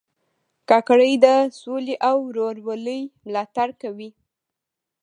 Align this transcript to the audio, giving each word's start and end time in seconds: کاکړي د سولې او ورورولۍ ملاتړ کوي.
کاکړي 0.69 1.11
د 1.25 1.27
سولې 1.61 1.95
او 2.09 2.15
ورورولۍ 2.27 3.01
ملاتړ 3.25 3.67
کوي. 3.81 4.09